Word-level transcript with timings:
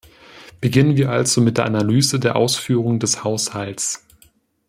Beginnen 0.61 0.97
wir 0.97 1.11
also 1.11 1.41
mit 1.41 1.59
der 1.59 1.65
Analyse 1.65 2.19
der 2.19 2.35
Ausführung 2.35 2.97
des 2.97 3.23
Haushalts. 3.23 4.03